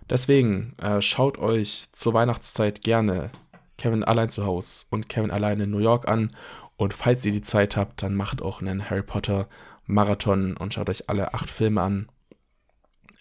deswegen 0.09 0.75
äh, 0.79 1.01
schaut 1.01 1.37
euch 1.37 1.89
zur 1.91 2.13
Weihnachtszeit 2.13 2.81
gerne 2.81 3.31
Kevin 3.77 4.03
allein 4.03 4.29
zu 4.29 4.45
Hause 4.45 4.85
und 4.89 5.07
Kevin 5.07 5.31
allein 5.31 5.59
in 5.59 5.69
New 5.69 5.77
York 5.77 6.07
an 6.07 6.31
Und 6.77 6.93
falls 6.93 7.23
ihr 7.25 7.31
die 7.31 7.41
Zeit 7.41 7.77
habt, 7.77 8.01
dann 8.01 8.15
macht 8.15 8.41
auch 8.41 8.61
einen 8.61 8.89
Harry 8.89 9.03
Potter 9.03 9.47
Marathon 9.85 10.57
und 10.57 10.73
schaut 10.73 10.89
euch 10.89 11.09
alle 11.09 11.33
acht 11.33 11.49
Filme 11.49 11.81
an. 11.81 12.09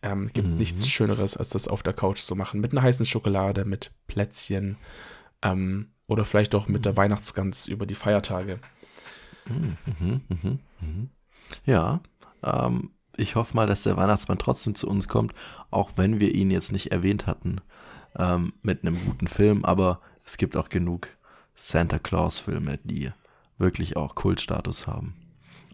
Ähm, 0.06 0.25
es 0.25 0.32
gibt 0.32 0.48
mhm. 0.48 0.56
nichts 0.56 0.88
Schöneres, 0.88 1.36
als 1.36 1.48
das 1.50 1.66
auf 1.66 1.82
der 1.82 1.92
Couch 1.92 2.20
zu 2.20 2.36
machen. 2.36 2.60
Mit 2.60 2.72
einer 2.72 2.82
heißen 2.82 3.06
Schokolade, 3.06 3.64
mit 3.64 3.90
Plätzchen 4.06 4.76
ähm, 5.42 5.88
oder 6.06 6.25
vielleicht 6.25 6.54
auch 6.54 6.68
mit 6.68 6.84
der 6.84 6.92
mhm. 6.92 6.96
Weihnachtsgans 6.98 7.66
über 7.66 7.86
die 7.86 7.96
Feiertage. 7.96 8.60
Mhm, 9.46 9.76
mhm, 9.98 10.58
mhm. 10.80 11.10
Ja, 11.64 12.00
ähm, 12.44 12.90
ich 13.16 13.34
hoffe 13.34 13.56
mal, 13.56 13.66
dass 13.66 13.82
der 13.82 13.96
Weihnachtsmann 13.96 14.38
trotzdem 14.38 14.75
zu 14.75 14.88
uns 14.88 15.08
kommt, 15.08 15.32
auch 15.70 15.92
wenn 15.96 16.20
wir 16.20 16.34
ihn 16.34 16.50
jetzt 16.50 16.70
nicht 16.70 16.92
erwähnt 16.92 17.26
hatten 17.26 17.60
ähm, 18.16 18.52
mit 18.62 18.82
einem 18.82 18.96
guten 19.04 19.26
Film. 19.26 19.64
Aber 19.64 20.00
es 20.25 20.36
gibt 20.36 20.56
auch 20.56 20.68
genug 20.68 21.08
Santa 21.56 21.98
Claus-Filme, 21.98 22.78
die 22.84 23.10
wirklich 23.58 23.96
auch 23.96 24.14
Kultstatus 24.14 24.86
haben. 24.86 25.14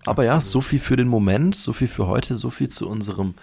Aber 0.04 0.22
Absolut. 0.22 0.26
ja, 0.26 0.40
so 0.40 0.60
viel 0.62 0.80
für 0.80 0.96
den 0.96 1.08
Moment, 1.08 1.54
so 1.54 1.72
viel 1.72 1.88
für 1.88 2.06
heute, 2.06 2.36
so 2.36 2.50
viel 2.50 2.68
zu 2.68 2.88
unserem 2.88 3.34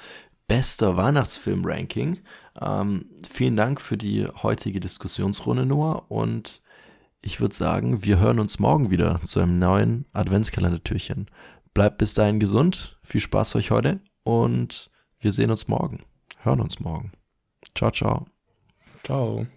bester 0.50 0.98
Weihnachtsfilm-Ranking. 0.98 2.20
Ähm, 2.62 3.06
vielen 3.32 3.56
Dank 3.56 3.80
für 3.80 3.96
die 3.96 4.28
heutige 4.28 4.82
Diskussionsrunde, 4.82 5.66
Noah. 5.66 6.12
Und 6.12 6.62
ich 7.22 7.40
würde 7.40 7.56
sagen, 7.56 8.04
wir 8.04 8.20
hören 8.20 8.40
uns 8.40 8.60
morgen 8.60 8.90
wieder 8.92 9.22
zu 9.24 9.40
einem 9.40 9.60
neuen 9.60 10.06
Adventskalendertürchen. 10.12 11.30
Bleibt 11.74 12.00
bis 12.00 12.14
dahin 12.14 12.42
gesund, 12.42 13.00
viel 13.04 13.22
Spaß 13.22 13.56
euch 13.56 13.72
heute 13.72 14.02
und 14.24 14.90
wir 15.20 15.32
sehen 15.32 15.52
uns 15.52 15.68
morgen, 15.68 16.04
hören 16.40 16.60
uns 16.60 16.80
morgen. 16.80 17.12
Ciao, 17.76 17.92
ciao. 17.92 18.26
Ciao. 19.04 19.50